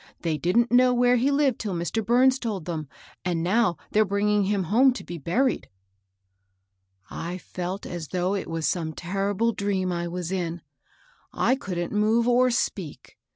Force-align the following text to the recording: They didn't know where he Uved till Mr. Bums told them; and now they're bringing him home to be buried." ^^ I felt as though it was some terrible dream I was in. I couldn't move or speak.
They 0.23 0.35
didn't 0.39 0.71
know 0.71 0.95
where 0.95 1.17
he 1.17 1.29
Uved 1.29 1.59
till 1.59 1.75
Mr. 1.75 2.03
Bums 2.03 2.39
told 2.39 2.65
them; 2.65 2.87
and 3.23 3.43
now 3.43 3.77
they're 3.91 4.03
bringing 4.03 4.45
him 4.45 4.63
home 4.63 4.93
to 4.93 5.03
be 5.03 5.19
buried." 5.19 5.69
^^ 5.73 7.15
I 7.15 7.37
felt 7.37 7.85
as 7.85 8.07
though 8.07 8.33
it 8.33 8.49
was 8.49 8.67
some 8.67 8.93
terrible 8.93 9.51
dream 9.51 9.91
I 9.91 10.07
was 10.07 10.31
in. 10.31 10.61
I 11.31 11.55
couldn't 11.55 11.91
move 11.93 12.27
or 12.27 12.49
speak. 12.49 13.19